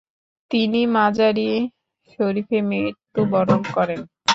[0.51, 3.99] তিনি মাজার-ই-শরিফে মৃত্যুবরণ করেন।